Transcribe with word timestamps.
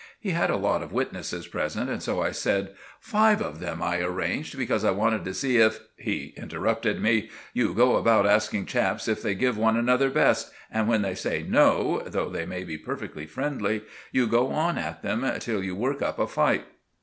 He 0.19 0.31
had 0.31 0.49
a 0.49 0.55
lot 0.57 0.81
of 0.81 0.91
witnesses 0.91 1.45
present 1.47 1.87
and 1.87 2.01
so 2.01 2.23
I 2.23 2.31
said— 2.31 2.73
"Five 2.99 3.39
of 3.39 3.59
them 3.59 3.83
I 3.83 3.99
arranged, 3.99 4.57
because 4.57 4.83
I 4.83 4.89
wanted 4.89 5.23
to 5.25 5.33
see 5.35 5.57
if——" 5.57 5.79
He 5.95 6.33
interrupted 6.37 6.99
me. 6.99 7.29
"You 7.53 7.75
go 7.75 7.97
about 7.97 8.25
asking 8.25 8.65
chaps 8.65 9.07
if 9.07 9.21
they 9.21 9.35
give 9.35 9.59
one 9.59 9.77
another 9.77 10.09
'best,' 10.09 10.51
and 10.71 10.87
when 10.87 11.03
they 11.03 11.13
say 11.13 11.43
'no,' 11.47 12.01
though 12.03 12.29
they 12.29 12.47
may 12.47 12.63
be 12.63 12.79
perfectly 12.79 13.27
friendly, 13.27 13.83
you 14.11 14.25
go 14.25 14.47
on 14.47 14.79
at 14.79 15.03
them 15.03 15.23
till 15.37 15.61
you 15.63 15.75
work 15.75 16.01
up 16.01 16.17
a 16.17 16.25
fight." 16.25 16.65